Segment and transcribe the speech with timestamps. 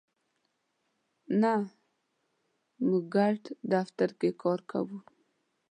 [1.41, 1.53] نه،
[2.87, 3.37] موږ ګډ
[3.73, 4.97] دفتر کی کار کوو